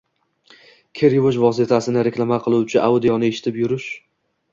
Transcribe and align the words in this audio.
kir 0.99 1.15
yuvish 1.17 1.37
vositasini 1.43 2.03
reklama 2.07 2.39
qiluvchi 2.47 2.81
audioni 2.87 3.29
eshitib 3.35 3.61
turish 3.61 3.91